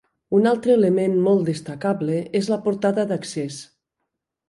[0.37, 3.65] Un altre element molt destacable és la portada d'accés.